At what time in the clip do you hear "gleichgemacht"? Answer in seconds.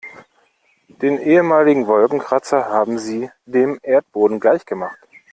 4.39-4.97